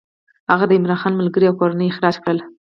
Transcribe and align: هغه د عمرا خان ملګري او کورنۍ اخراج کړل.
هغه 0.51 0.65
د 0.67 0.71
عمرا 0.77 0.95
خان 1.01 1.13
ملګري 1.17 1.45
او 1.47 1.57
کورنۍ 1.59 1.87
اخراج 1.89 2.15
کړل. 2.23 2.39